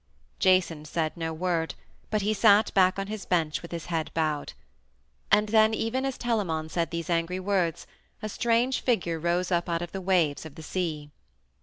[0.39, 1.75] Jason said no word,
[2.09, 4.53] but he sat back on his bench with head bowed.
[5.31, 7.85] And then, even as Telamon said these angry words,
[8.19, 11.11] a strange figure rose up out of the waves of the sea.